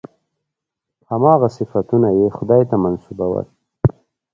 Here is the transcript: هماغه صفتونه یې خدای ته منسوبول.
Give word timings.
هماغه 1.09 1.47
صفتونه 1.57 2.09
یې 2.19 2.27
خدای 2.37 2.61
ته 2.69 2.75
منسوبول. 2.83 3.45